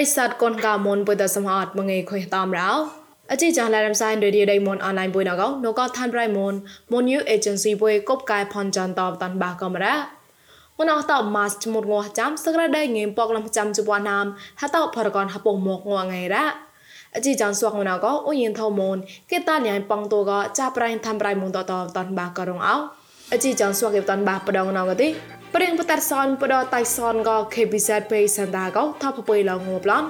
[0.02, 2.70] ិស័តកូនកៅមុនពុទ្ធសមអត់មងេខុយតាមរោ
[3.32, 6.54] អជីចាឡារំសាយរេឌីដៃមុនអនឡាញពុយណកោណកឋានប្រៃមុន
[6.92, 9.96] មុនយូអេเจนស៊ីពុយកົບកាយផនចាន់តបតាន់បាកាមេរ៉ា
[10.78, 14.26] មុនអត់តម៉ាស់មុតងោះចាំសក្រដៃងេពកលំចាំជបណាម
[14.60, 16.44] ហតោផរកនហពងមកងងៃរ៉ា
[17.14, 18.96] អជីចានសួកមុនអកោអ៊ុយិនថោមុន
[19.30, 22.76] គេតាញ៉ៃប៉ងតូកចាប្រៃថាំប្រៃមុនតតតាន់បាករងអោ
[23.32, 25.08] អជីចានសួកគេតាន់បាបដងណកទី
[25.55, 30.07] ព្រៀងបតាត់សនបដតៃសនក៏ KBZ ពេសន្តាក៏ថប់ពុយឡងងប្លន់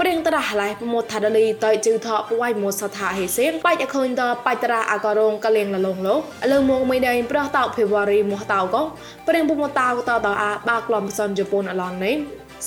[0.00, 8.82] ព្រៀងតរះឡៃប្រមោថាដលីតៃជឺថបវៃមោសថាហេសៀងបាច់អខូនតបាច់តរះអករងកលៀងលលងលោអលឹងមកមិនដេញប្រះតោភេវរីមោះតោក៏
[9.26, 12.14] ព្រៀងប្រមោតោតតអាបាក្លំសនជប៉ុនអឡងនេះ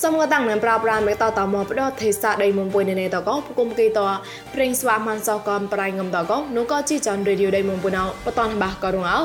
[0.02, 4.00] សំកតាំងនឹងប្រាប្រានមេតតមកបដទេសៈដៃមុំពុយនេតកោពុំគីត
[4.54, 9.20] ព្រិងស្វាមិនសកំប្រៃងំតកោនោះក៏ជីចាន់រេឌីយោដៃមុំពុណោបតនបាក៏រងអោ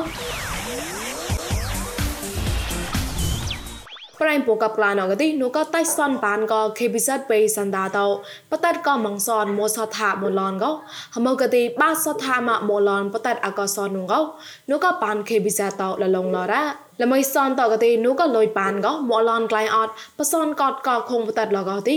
[4.22, 8.08] ប្រៃពូកប្លានអកទីនូក៏តៃសនបានក៏ KBZ បេសន្តាតោ
[8.52, 10.72] បតតក៏មងសនមោសថាមលនក៏
[11.16, 14.22] ហមកទីបាសថាមមលនបតតអកសនងក៏
[14.70, 16.64] នូក៏បាន KBZ តោលលងលរ៉ា
[17.02, 21.96] ល្មីសនតកទីនូក៏លុយបានក៏មលនក្លៃអត់បសនកតក៏คงបតតលកទី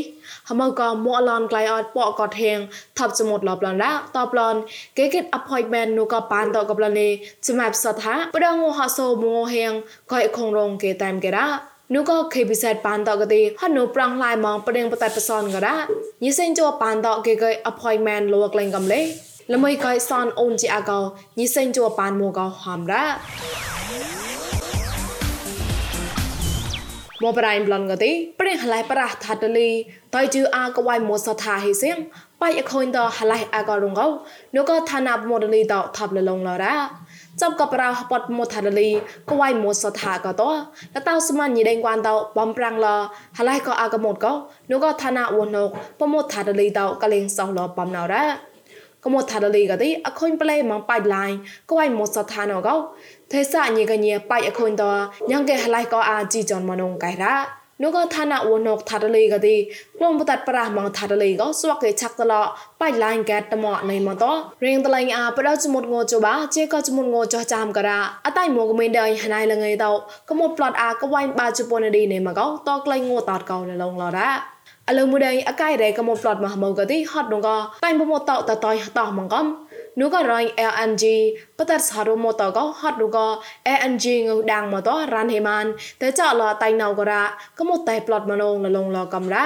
[0.48, 2.58] ហមកក៏មលនក្លៃអត់ពកក៏ធៀង
[2.98, 4.54] ថាប់សមុទ្រលបលនរ៉ាតបលន
[4.98, 7.08] គេគិត appointment នូក៏បានតកបលនី
[7.46, 9.72] ចំាប់សថាបដងហោសូមងហៀង
[10.10, 15.75] ក៏អខងរងគេតាមគេរ៉ា นูก็เคยพิเศษปานตอกติฮันนูปรังลายมองประเด็นปตัดประสอนก็ได้
[16.23, 19.03] ยิ่งเส้นจัวปานตอกเกย appointment ลวกเลงกำเลย
[19.49, 20.97] แล้วไม่ก็สอนอนจีอากา
[21.39, 23.03] ยิ่งเส้นจัวปานโมก็หอมได้
[27.23, 29.69] มปรายบลอนก็ติเปรียงหลายประทัดลี
[30.13, 31.97] ตอยจืออากวายโมสถาให้เสียง
[32.39, 34.07] ไปอคอยตอหลายอากรงเขา
[34.53, 37.02] นูก็ทานาบโมดลีตอทับle long la ra จับกับเราปอดมทันลีก็ไว้หมดสถาก็ตัวแล้วเต้าสมันยีเดงกวนเต้าบอมปรังลอหลายก็อากหมดก็
[37.42, 38.88] ចំកបរោះពតមូថាលី
[39.30, 40.54] កវៃមូសថាកតោល
[41.08, 42.86] តោស្មានញីដេងគួនតោបំប្រាំងល
[43.38, 44.32] ហឡៃកោអាកមូតកោ
[44.70, 45.68] នោះកោឋានៈវណុក
[46.00, 48.24] ពមូថាលីតោកលេងសោះលបំណៅរ៉ា
[49.04, 51.30] កមូថាលីកទីអខុញប្លេម៉ងបាច់ឡាញ
[51.70, 52.74] កវៃមូសថាណកោ
[53.32, 54.90] ទេសាញីកញាបាច់អខុញតោ
[55.30, 59.56] ញ៉ងកេហឡៃកោអាជីចនមនុងកៃរ៉ា นุก็ทานะวนกทัดเลยก็ดี
[59.98, 62.42] กลมประตัดปรามังทัดเลยก็สวกเกชักตลอ
[62.78, 69.90] ไปลายแกตมอในมอตอเรียงตลายอาปราจมุดงอจบาเจก็จมุดงอจจามกระอะไตมอกเมนเดยหนายละไงเตา
[70.28, 74.28] ก็หมดปลอดอาก็ไว้บาจปนดีในมาก็ตอกลายงอตอดเก่าในลงลอละ
[74.88, 77.48] អលមូដៃអកាយរេកុំប្លត់មហមោកទីហត់នងក
[77.84, 79.46] តៃមមតតតៃតោះមងកំ
[79.98, 81.04] นูก็รอย LNG
[81.56, 83.26] ปตัดสารุมตอก็ฮอดนูก็
[83.76, 85.66] LNG งูดังมอตอรันเฮมัน
[85.98, 87.24] แต่เจาะลอไตนาวกระ
[87.56, 89.44] ก็หมดไตปลอดมะลงละลงลอกำระ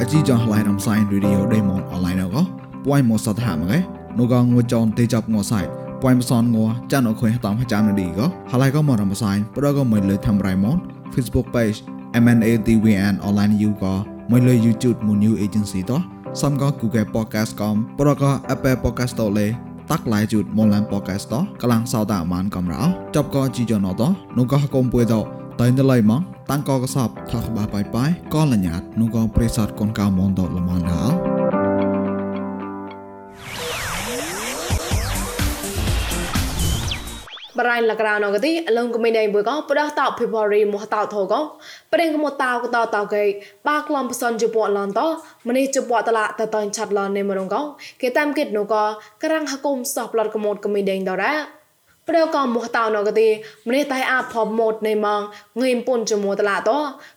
[0.00, 2.42] អជីចងឡៃរំសាយរីឌីយោដេម៉ុនអនឡាញក៏
[2.84, 3.78] ពួយមកសតហាមកេ
[4.18, 5.64] នោះក៏ងួចងទេចាប់ងួសាយ
[6.02, 10.76] ពួយមកសនងួចានអខុយតាមចាំនឌីក៏ហើយក៏មករំសាយប្រក៏មិនលើធ្វើរៃម៉ុន
[11.14, 11.78] Facebook page
[12.22, 16.00] MNADWN online you ក៏ មិនលើ YouTube មួយ new agency តោះ
[16.40, 19.46] សំក៏ Google Podcast កំប្រក៏ Apple Podcast តលេ
[19.90, 22.82] តាក់ឡាយជូតមនឡាន podcast តកលាំងសោតាមានកំរោ
[23.16, 24.02] ចប់ក៏ជីយ៉ណត
[24.38, 25.14] នោះក៏កុំពួយត
[25.60, 26.20] តៃនលៃម៉ង
[26.50, 31.29] តាំងក៏កសបថាក្បាបាយបាយក៏លញ្ញាតនោះក៏ប្រេសតកូនកៅមនតលមនដល់
[37.58, 41.34] បរៃលក្រៅណកទីអលងកមិនដៃបុយកប្រដតភេបរីមោះតោថោក
[41.92, 43.24] ប្រេងកមតោកតតោកេ
[43.68, 45.00] បាក្លំបសនជប៉ុនឡនត
[45.48, 47.56] មនេះជប៉ុតឡាតតនឆាត់ឡននេមរងក
[48.00, 48.74] គេតាមគិតនូក
[49.24, 51.59] ក្រាំងហគុំសោះប្លត់កមតកមិនដេងដរ៉ា
[52.10, 53.28] ប្រកមោះតៅណកទី
[53.68, 55.20] ម្នេះតៃអាផបម៉ូតនៃម៉ង
[55.62, 56.70] ងេមពុនចមួតឡាត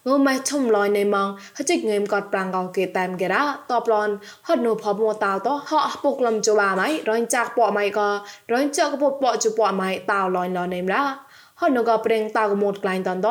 [0.07, 1.27] ងើម៉ែឈុំលយនៃម៉ង
[1.57, 4.09] ហចិកងេមកតប្រាំងកោគេតាមគេរ៉ាតបឡន
[4.47, 8.09] ហត់នូផបម៉ូតៅតហោពុកលំជបាម៉ៃរញចាក់ប៉ម៉ៃក៏
[8.53, 11.03] រញចាក់ពុកប៉ជប៉ម៉ៃតៅលយលនៃមរ៉ា
[11.63, 13.29] ហនុក៏ប្រេងតៅកមូតក្លែងតនត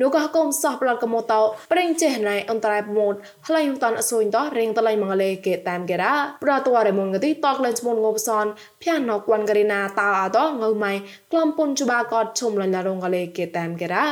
[0.00, 1.34] នោះក៏កុំសោះប្លត់កមូតត
[1.72, 3.14] ប្រេងចេះណៃអន្តរៃប្រមូត
[3.46, 6.14] ផ្លៃតនអសុញតរៀងតឡៃមងលេគេតាមគេរ៉ា
[6.44, 8.46] ប្រតវរមុងកទីតកលេងស្មុនងបសន
[8.82, 10.92] ភៀនណកវ៉ាន់ករីណាតៅអតងើម៉ៃ
[11.32, 14.04] ក្លំពុនជបាកតឈុំលឡារងកលេគេតាមគេរ៉ា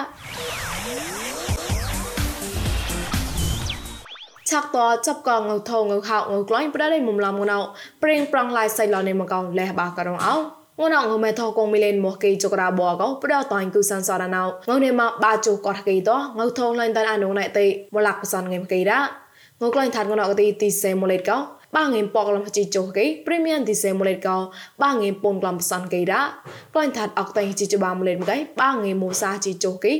[4.50, 7.58] ឆាក់តចាប់កងងថងងខោងក្លែងប្រដៃមុំឡំងណៅ
[8.02, 14.42] ប្រេងប្រងឡាយសៃឡនៃមកងលេះបាករងអោ ងនងមេថកងមីលេនមកគេចក្រាបកប្រដតាញ់គឺសានសរណៅ
[14.76, 19.00] ងនេមកបាជូកតគេតងថងឡាញតានអនុណៃតេមលាក់បសនងេមគេរ៉ា
[19.62, 21.38] ងក្លែងថាត់ងនកទីទីសេមូលេតកោ
[21.76, 24.36] បាងេពកលំជីចុះគេព្រីមៀមទីសេមូលេតកោ
[24.82, 26.22] បាងេពូនក្លំបសនគេរ៉ា
[26.74, 29.94] ក្លែងថាត់អកតៃជីចបាមូលេតមកគេបាងេមូសាជីចុះគេ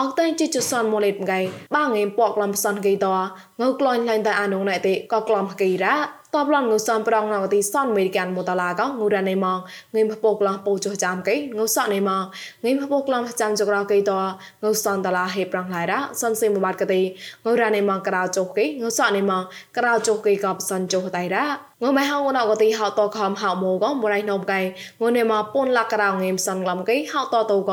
[0.00, 1.40] អកតៃជីចសនមូលេតមកគេ
[1.74, 3.06] បាងេពកលំបសនគេត
[3.60, 5.94] ងក្លែងឡាញតាអនុណៃតេក៏ក្លំគេរ៉ា
[6.34, 9.58] តតបឡងងូសនប្រងណងទីសនអមេរិកានមតឡាកងូរ៉ាណេម៉ង
[9.94, 12.22] ងេមពពកឡងពូចចាំកេងូសណេម៉ង
[12.64, 14.12] ងេមពពកឡងចាំចក្រកេត
[14.64, 17.00] ងូសនតឡាហេប្រងឡៃរ៉ាសនសេមបាត់កទេ
[17.44, 19.42] ងូរ៉ាណេម៉ងក្រៅចុកកេងូសណេម៉ង
[19.78, 21.44] ក្រៅចុកកេកបសនចុកតៃរ៉ា
[21.82, 24.60] ងូម៉ែហៅណកទីហៅតខំហៅម៉ូកមរៃណំកៃ
[25.00, 27.72] ងូណេម៉ពុនឡាក្រៅងេមសនក្លំកេហៅតតូក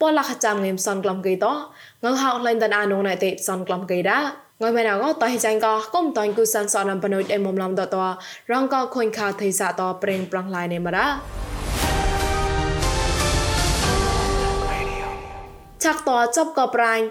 [0.00, 1.46] ពលាខចាំងេមសនក្លំកេត
[2.04, 7.96] ងើហៅលែងតនអានុងណៃទេសនក្លំកេរ៉ា ងើមែនអកតៃចាញ់កគុំតៃគូសានសនំបនុយអេមុំឡំតត
[8.52, 11.06] រងកខុញខាថេសាតប្រេងប្រងឡៃនេមរ៉ា
[15.82, 17.04] ឆាក់តចប់កប្រាញ់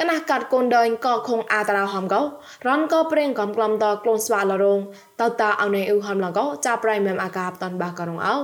[0.00, 2.20] កណះកាត់កូនដើញក៏คงអាតារហំកោ
[2.68, 4.80] រនក៏ប្រេងកំក្លំតក្លូនស្វាលរង
[5.20, 8.34] តតតាអៅនៃអ៊ូហំឡងកោចាប្រៃមែមអាកាបតនបាករងអោ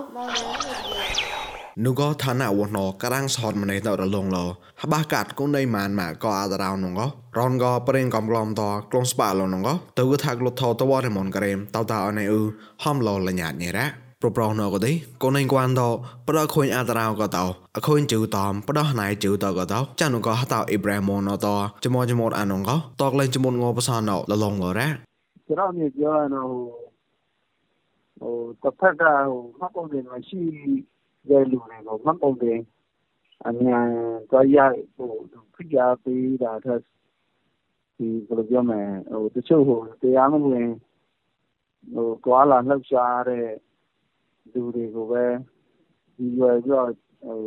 [1.84, 4.38] នោះក៏ឋានៈវណក្រាំងសតម្នេះទៅរលងល
[4.82, 7.06] ហបះកាត់គុនដៃម៉ានម៉ាក៏អាតរោនងក៏
[7.38, 12.44] រនក៏ប្រេងកំក្លំតក្លងស្បាលនងក៏ទៅគឺថាក្លុតថតវរមនក្រេមតតអណៃអ៊ឺ
[12.82, 13.86] ហំលលញាតញេរ៉ា
[14.22, 14.92] ប្រប្រោណក៏ទេ
[15.22, 15.82] កូនឯងគួនត
[16.26, 17.38] ប្រដខូនអាតរោក៏ត
[17.76, 21.46] អខូនជឺតំប្រដោះណៃជឺតក៏តចានក៏ហតអេប្រាហីម៉នត
[21.84, 24.88] ចមចមអានងក៏តកលែងចមងបសានលលងលរ៉ា
[25.48, 26.44] ចរមានយោណោ
[28.22, 28.30] អូ
[28.62, 29.14] តផកោ
[29.60, 30.42] មកកូនវិញមកឈី
[31.28, 32.60] တဲ့လူတွေကို မှတ်ပုံတင်
[33.46, 33.86] အမြန်
[34.30, 34.56] သွားရ
[34.96, 35.16] ဖို့
[35.54, 36.80] ဖိအားပေးတာထက်
[37.96, 40.68] ဒီဘယ်လိုပြောမလဲဟိုတချို့ဟိုတရားမဝင်
[41.94, 43.48] ဟိုတွာလာလှုပ်ရှားတဲ့
[44.52, 45.24] လူတွေကိုပဲ
[46.16, 46.90] ဒီရွယ်ပြီးတော့
[47.22, 47.38] ဟို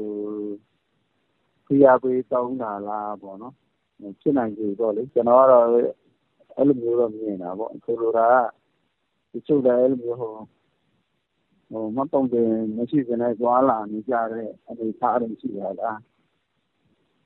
[1.65, 3.53] ဖိအားပေးတောင်းတာလားပေါ့နော်
[4.21, 5.65] ဖြစ်နိုင်ပြီပေါ့လေ ကျွန်တော်ကတော့
[6.55, 8.27] အဲ့လိုမျိုးတော့ မြင်တာပေါ့ ဆိုလိုတာ
[9.31, 10.19] က တချို့လည်း အဲ့လိုမျိုး
[11.74, 15.90] ဟိုဟိုမပုံတယ်မရှိစနဲ့သွားလာနေကြတဲ့အနေအထားတွေရှိရတာ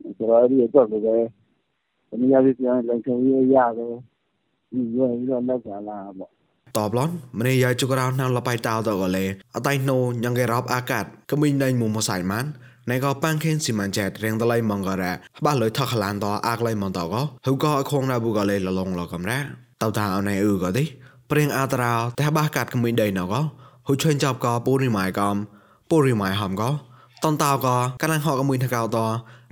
[0.01, 1.17] ဆိုတော့ဒီအတွက်လည်းပဲ
[2.09, 3.95] ဒီနေ့ရပြန်လုံချုံရေးရတယ်
[4.73, 6.31] ဒီရွယ်ပြီးတော့လောက်ကြလာပေါ့
[6.77, 9.25] តបឡនម្នេះយាយជករោណាំលបៃតោតកលេ
[9.57, 12.45] អតៃណូញ៉ងកេរ៉ាប់អាកាត់កមីណៃមុំមសៃម៉ាន
[12.91, 15.13] ណៃក៏ប៉ាំងខេនស៊ីម៉ាន់ចែតរៀងតឡៃម៉ងករ៉ា
[15.45, 19.39] បាលុយថខឡានតអាក់ឡៃម៉ងតក៏ហូក៏អខងណាប៊ូក៏លេលឡងលកំរ៉ា
[19.83, 20.85] តៅតាអណៃអ៊ឺក៏ទេ
[21.31, 23.41] ព្រៀងអាតារោតែបាកាត់កមីដៃណក៏
[23.90, 25.36] ហ៊ុជឿនចាប់ក៏ពូរីម៉ៃកំ
[25.90, 26.70] ពូរីម៉ៃហំក៏
[27.24, 28.98] តនតោក៏កណ្ណហកមួយថកោត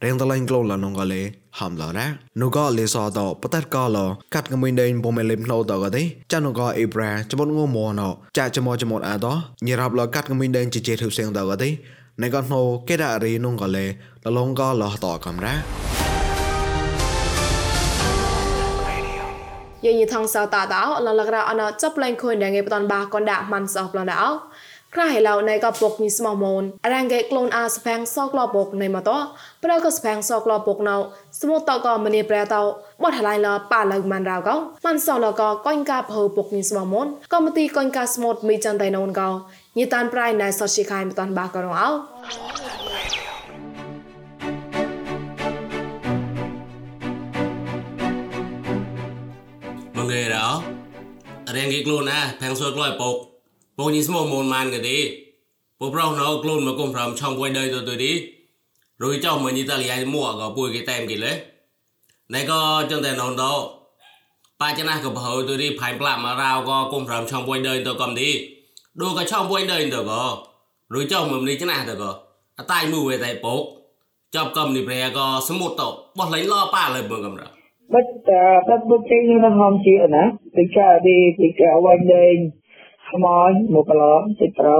[0.04, 1.22] រៀងតឡៃក្លូលឡនងក៏លេ
[1.60, 2.08] ហំឡរ៉ា
[2.42, 3.98] នូក៏លេសតបតតក៏ល
[4.34, 9.28] កាត់កមីដេនពុំមេលេមណូតក៏ទេចានូក៏អេប្រាចមុតងមណោចាចមចមុតអាត
[9.68, 11.70] ញរាប់លកាត់កមីដេនជិជេធុសេងតក៏ទេ
[12.22, 13.86] ណៃក៏ណូកេដារីនុងក៏លេ
[14.26, 15.97] លឡងក៏លតកំរ៉ា
[19.86, 24.24] យញីថងសៅតាតោលលករអណចាប់លែងខុញដែលងេបតនបាកនដាក់មិនសោះប្លនដោ
[24.96, 26.64] ក្រៃឡៅនៃក៏ពុកមីស្មោះមូន
[26.94, 29.12] រ៉ាងកេក្លូនអាស្ផាំងសោក្លពុកនៃមកត
[29.64, 30.96] ប្រក៏ស្ផាំងសោក្លពុកណៅ
[31.42, 32.62] សមុតតក៏មនីប្រែតោ
[33.04, 39.30] បត់ហឡៃឡប៉ាឡៅមិនរៅកោមិនសោលក៏កុញកាភើពុកមីស្មោះមូនក៏មទីកុញកាស្មូតមីចាន់តៃណូនកោ
[39.78, 41.90] ញីតានប្រៃណៃសតឈីខៃមតានបាក៏រងអោ
[50.08, 50.46] មងេរោ
[51.56, 53.16] រ៉ាងកេក្លូនអាផាំងសោក្លពុក
[53.78, 54.98] ពងញីស្មោមូនម៉ានក៏ទេ
[55.80, 58.12] ពប្រោណោក្លូនមកគុំប្រំឆងពួយដៃទៅទៅទី
[59.04, 61.34] រួយចោមកញីតាលីៃមួក៏ពួយគេតែមគេលេ
[62.34, 62.60] ណៃក៏
[62.90, 63.54] ចឹងតែណនដោ
[64.62, 68.30] បាចណាក៏បើទៅទីផៃប្លាក់មករោក៏គុំប្រំឆងពួយដៃទៅកំទី
[69.02, 70.22] ដូក៏ឆងពួយដៃទៅក៏
[70.94, 72.12] រួយចោមកនេះច្ណាទៅក៏
[72.58, 73.62] អតៃមួយវេតែពុក
[74.36, 77.57] ចាប់កំនេះប្រែក៏សមុទ្រទៅបោះលេងឡប៉ាលើមើកំរ
[77.94, 78.12] បាត់
[78.68, 80.24] បាត់បុកចេញនៅហមជាណា
[80.58, 82.38] ទីកាទីទីកាវិញលេង
[83.10, 84.78] ខ្មោចមកកន្លងតិចប្រោ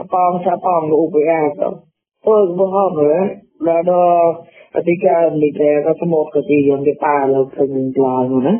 [0.00, 1.68] អប៉ងសាប៉ងឧបយាទៅ
[2.24, 3.22] ធ្វើបោះមើល
[3.68, 4.32] ដល់
[4.76, 8.54] អតិកានិកែក៏សមកទីយ៉ាងគេប៉ាលើឃើញក្លានោះណា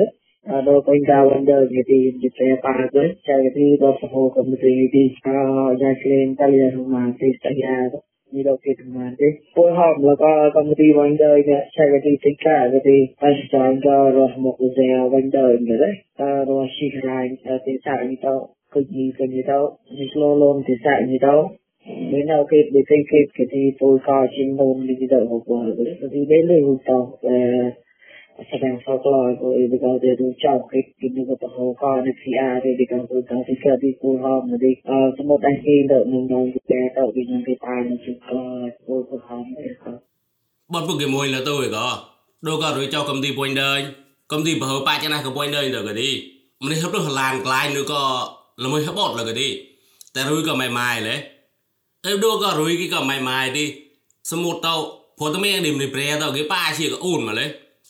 [0.68, 7.90] ដល់ពេញការវិញដល់និយាយនិយាយប៉ាទៅចែកទីដល់សហគមន៍ទីទីស្គាល់យ៉ាងឆ្លេងតលយ៉ាងមកទីស្គាល់
[8.32, 11.88] như đầu tiên mà đi phối hợp là có công ty bánh đời nè chạy
[11.92, 15.78] cái tính cả cái gì anh chọn cho rồi một cái dèo bánh đời nữa
[15.80, 17.28] đấy ta rồi chỉ lại
[17.66, 21.18] thì sao như đâu cực gì cực như đâu mình lo luôn thì sao như
[21.22, 21.50] đâu
[22.12, 26.10] nếu nào kịp để kịp kịp thì tôi coi trên nôn đi đâu của bởi
[26.12, 27.12] vì đấy là hụt tàu
[28.38, 32.32] ជិននោះនេះទៅហូបទៅទីនេះលើទៅអឺ sedang folklore because they do job cái cái như cái hồ con cái khi
[32.50, 35.40] à thì cái cái cái cái cái đi cô hôm mà đi ờ cái một
[35.42, 39.06] anh kia đợi mình đâu cái đợi cái những cái tài nó chụp coi cô
[39.12, 39.68] cô hôm đấy
[40.74, 41.88] bật bức cái môi là tôi có
[42.42, 43.82] đâu có rồi cho công ty point đời
[44.32, 46.10] កំទីបើប៉ាចាណាក៏បុយនៅទៅក៏ទី
[46.64, 48.04] ម្នេះហឹបទៅឡានក្លាយនោះក៏
[48.64, 49.48] ល្មើហឹបអត់លក៏ទី
[50.16, 51.16] តែរួយក៏មិនម៉ាយលេ
[52.06, 53.66] អេដូក៏រួយគេក៏មិនម៉ាយទី
[54.32, 54.52] សមុ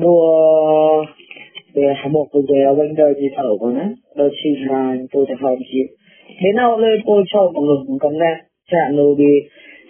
[0.01, 0.21] đua
[1.75, 3.85] Về một cái về ở bên đời thì thở của nó
[4.17, 5.79] Đôi chi là tôi sẽ hỏi chị
[6.41, 8.41] Thế nào lên tôi cho mọi người cũng cầm ra
[8.71, 9.35] Chạm lưu đi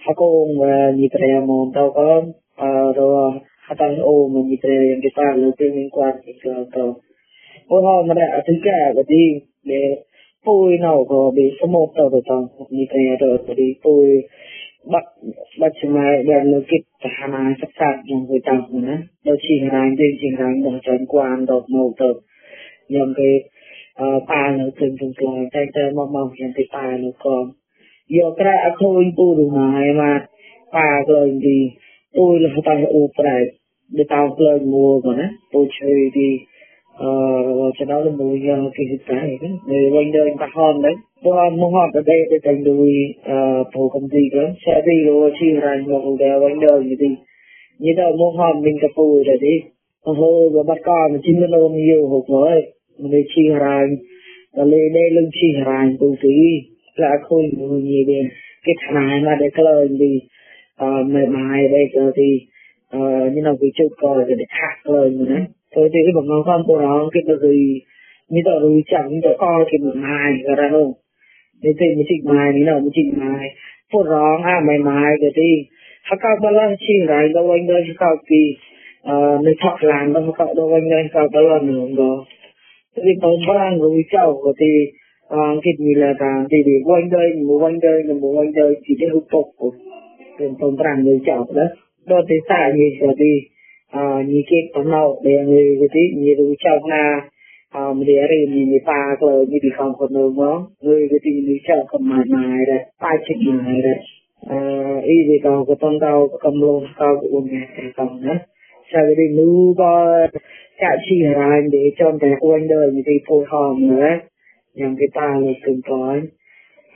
[0.01, 2.23] Hạ cô mà nhị trẻ mồm tao có
[2.57, 6.33] À rồi Hạ tăng ô mà nhị trẻ cái ta lưu tiên liên quan thì
[6.45, 6.97] cơ tao
[7.69, 9.25] Ôn hôm mà đã thứ cả cái đi
[9.65, 9.81] Để
[10.47, 12.39] ពួយនៅក៏ bị số một tờ được tờ
[12.71, 14.23] như thế rồi thì tôi
[14.93, 15.05] bắt
[15.61, 18.97] bắt cho mày đem nó kịp hà na sắp sạc trong người tàu của nó
[19.25, 22.13] đâu chỉ hà na trên chỉ hà na đồng trần quan đột màu tờ
[22.89, 23.33] nhầm cái
[24.29, 27.51] ba nó từng từng lời tay tay mong mong hiện cái ba nó còn
[28.09, 30.27] giờ cái đã khôi tôi được mà mà
[30.73, 31.71] ba lời thì
[32.13, 33.43] tôi là tay u phải
[33.93, 36.39] để tao lời mua của nó tôi chơi đi
[37.01, 37.13] Ờ,
[37.79, 38.41] cho nó là mùi
[38.77, 39.17] kỳ thực tế
[39.67, 40.93] người quanh đời ta hòn đấy.
[41.23, 42.93] Tôi hòn mua hòn ở đây để thành đùi
[43.75, 44.43] phụ công ty đó.
[44.67, 47.09] Sẽ đi rồi chi là một phụ quanh đời như đi
[47.79, 49.57] như đó mua hòn mình gặp phụ rồi đi.
[50.03, 53.87] Ờ, Hồ và bắt con mà chín mươi lô nhiều hộp mới mình chi là
[54.57, 56.29] và lên đây lưng chi ra công ty
[56.97, 58.29] là khôi người gì bên.
[58.65, 60.21] Cái thằng này mà để cái lời đi
[60.77, 61.85] ờ, mệt mỏi đây
[62.17, 62.39] thì
[63.35, 65.35] như nào cái chụp coi để khác lời nữa
[65.77, 67.81] thế thì cái bằng ngon con của nó cái cái gì
[68.29, 70.93] như tờ rồi chẳng như tờ coi cái một mai cái ra không?
[71.63, 73.49] Thế thì mình chỉnh mai như nào mình chỉnh mai
[73.93, 75.53] phụ rong à mai mai cái đi
[76.03, 78.57] hắc cao bao lâu chỉ lại đâu anh đây, hắc cao kỳ
[79.03, 81.87] ờ, nơi thọ làm đâu, hắc cao đâu anh đây, hắc cao bao lâu nữa
[81.97, 82.25] đó.
[82.97, 84.67] Thế thì còn bao người cháu của thì
[85.29, 88.53] ờ, cái gì là ta thì để quanh đây mua quanh đây là mua quanh
[88.53, 89.71] đây, chỉ để hút cục của
[90.39, 91.63] tiền tổng bằng người cháu đó.
[92.07, 93.31] Đó, thì xả gì rồi thì
[93.93, 97.27] ni ke panau de ngi gati ni ru chau na
[97.75, 100.51] um de re ni ni pa ko ni bi kham ko no mo
[100.83, 103.95] ngi gati ni chau ko ma na re pa chi na re
[104.47, 108.05] uh e de ka ko ton da ko kam lo ka ko ni ke ka
[108.23, 108.35] na
[108.91, 109.91] sa de nu ba
[110.79, 114.13] cha chi ra de chon de ko wan de ni de po ha mo re
[114.79, 115.99] yang ke ta le kun ko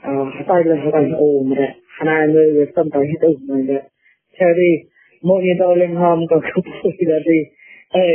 [0.07, 3.15] uh ha ta le ha ta o mo re ha na ngi sam ta hi
[3.21, 3.79] tu mo re
[5.27, 6.63] mỗi khi tao lên hòm còn không
[6.97, 7.39] gì là gì.
[7.89, 8.09] Ê,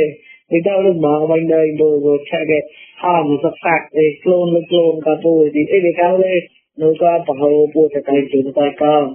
[0.51, 2.61] thì tao lúc mở bên đây đồ rồi chạy cái
[2.97, 5.49] hòm sắp sạc để clone lên clone cả tôi.
[5.53, 6.39] Thì ê để cao lên,
[6.77, 9.13] nó có bảo hộ bùa cho cái chúng ta con.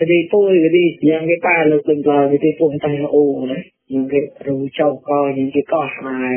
[0.00, 3.08] Sẽ đi tôi cái đi những cái ta lực từng giờ thì tôi tay nó
[3.08, 3.62] ô đấy.
[3.88, 6.36] Những cái rượu châu co những cái cỏ hài.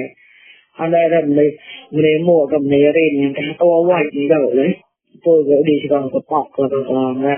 [0.77, 1.51] Ở đây là mình
[1.91, 4.71] mình mua cầm này lên những cái to quay gì đâu đấy.
[5.23, 7.37] Tôi gửi đi cho con có bọc là còn ra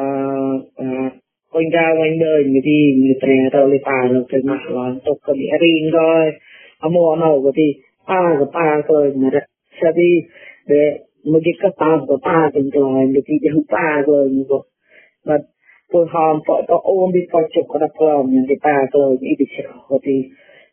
[1.51, 4.93] quanh ra quanh đời như thì người trẻ tao lấy ba rồi từ mặt là
[5.05, 6.31] tôi có bị riêng rồi
[6.79, 7.73] ở mua nào có thì
[8.07, 9.29] ba rồi ba rồi mà
[9.81, 10.11] sẽ đi
[10.67, 14.43] để một cái cấp ba của ba từng rồi một cái thứ ba rồi như
[14.49, 14.59] vậy
[15.25, 15.37] mà
[15.91, 19.17] tôi hòm phải có ôm đi coi chụp có đặt lòng những cái ba rồi
[19.21, 20.11] đi bị chết có thì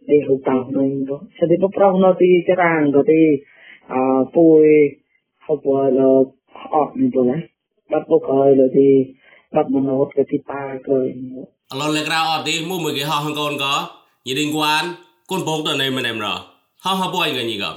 [0.07, 3.43] đi hụt tàu này vậy sẽ đi bắt đầu nó đi cái ràng có thì
[3.89, 4.01] à
[4.35, 4.67] tôi
[5.49, 6.05] học qua là
[6.53, 7.27] học như vậy
[7.91, 9.15] bắt buộc rồi là thì
[9.53, 11.13] bắt một nốt cái thì ba rồi
[11.69, 13.91] Alo lek ra ở đi mua một cái họ hàng con có
[14.25, 14.85] Như đình quan
[15.29, 16.39] Con bốc tờ này mình em rồi
[16.85, 17.77] Họ họ bôi cái gì gặp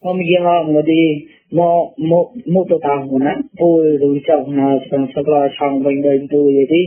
[0.00, 1.02] hôm kia họ mà đi
[1.50, 5.82] mò mò mò tàu tàu của nó tôi rồi chồng là sang sau đó chồng
[5.82, 6.82] mình đây tôi vậy đi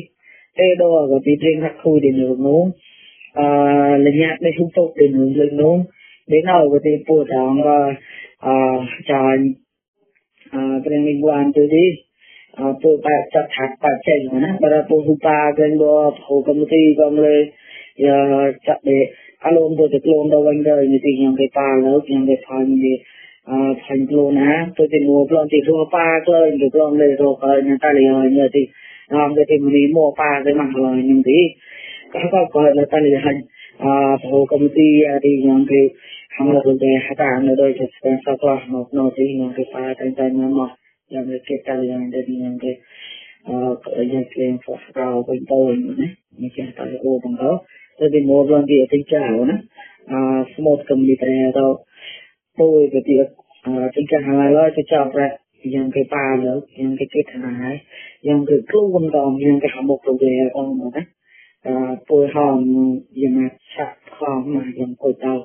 [0.57, 2.71] thế đó có tí trên các khu để nướng nướng
[3.33, 3.49] à
[3.97, 5.83] là nhạc để không tốt để nướng lên nướng
[6.27, 7.95] đến nào có tí bùa chồng và
[8.39, 8.57] à
[9.07, 9.15] cho
[10.51, 11.87] à cái liên quan tới đi
[12.55, 15.67] à tôi phải chặt hạt phải chạy mà nó bây giờ tôi không ta cái
[15.79, 17.49] đó hồ công ty công lên
[17.97, 18.11] giờ
[18.65, 19.05] chặt để
[19.45, 22.97] អាលោមទៅទៅខ្លួនទៅវិញទៅនេះទីខ្ញុំទៅប៉ាលើខ្ញុំទៅខាងនេះ
[23.49, 28.63] អឺខាងខ្លួនណាទៅទៅមួប្លន់ទីធួប៉ាក្លែងទៅក្លងលើរកហើយនឹងតាលីហើយនេះទី
[29.13, 31.39] អមទៅទីមួយមកប៉ាទៅមកហើយនឹងទី
[32.13, 33.37] ក៏ក៏គាត់នៅតាលីហើយ
[33.83, 33.93] អឺ
[34.23, 35.81] ព្រោះកម្មវិធីអាទីខ្ញុំទៅ
[36.35, 40.25] ខាងលើទៅហតានៅដូចជាស្ទើរសោះមកនៅទីខ្ញុំទៅប៉ាទៅតែ
[40.59, 40.71] មក
[41.13, 42.71] យ៉ាងនេះគេតាលីហើយទៅខ្ញុំទៅ
[43.47, 45.61] អឺយ៉ាងគេផ្លាស់ទៅវិញទៅ
[46.41, 47.51] នេះគេតាលីអូបងទៅ
[48.05, 49.55] ఇది మూడు రంగు ఎతించా అవునా
[50.53, 51.69] smooth computer atau
[52.59, 53.27] tôi cái việc
[53.95, 55.27] tình trạng hàng ngày lo cho chồng ra
[55.71, 57.75] nhưng cái bà nữa nhưng cái cái thằng này
[58.25, 61.01] nhưng cái cứu quân đồng nhưng cái hạng mục đầu về con nữa đó
[62.07, 62.57] tôi hòm
[63.19, 65.39] nhưng mà sạc hòm mà nhưng tôi tàu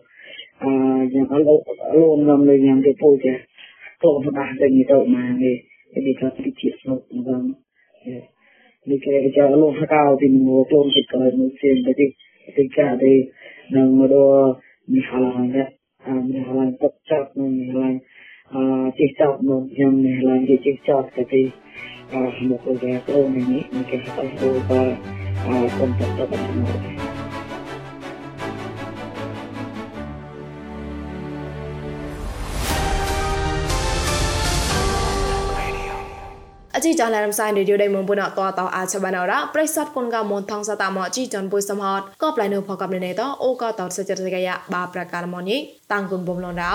[1.12, 1.38] nhưng ở
[1.94, 3.38] luôn năm lên nhưng cái tôi kìa
[4.02, 5.52] tôi mà bà tình như tôi mà thì
[5.94, 7.52] cái gì cho cái chuyện nó cũng vâng
[8.87, 12.08] vì cái cho luôn cao thì mua luôn thì cởi mua tiền cái gì
[12.45, 13.15] កហកោទីមកកូនចិត្តក៏មកជាទៅទីទីកាទៅ
[13.75, 14.51] នឹងមកដល់
[14.91, 15.57] មីហាឡាន
[16.05, 17.95] អឺមីហាឡានតកចាប់នឹងមីហាឡាន
[18.55, 18.63] អឺ
[18.99, 20.57] ទីចប់នឹងយ៉ាងមីហាឡានទី
[20.89, 21.43] ចប់ទៅទី
[22.13, 24.83] អឺមកទៅគេទៅនេះនេះគេហៅទៅទៅ
[25.47, 27.03] អឺកុំតតទៅ
[36.85, 45.57] ជីចានរំសាយរីឌីយោដេមបុណតតអាចបានរ៉ាប្រិស័តគុនកមនថងសតាមអជីចានបុយសំហតក៏ប្លៃនៅផកបណេតអូក៏តតសច្ចរកយ៉ាបាប្រការមនី
[45.93, 46.75] តាំងគុនបំឡងដោ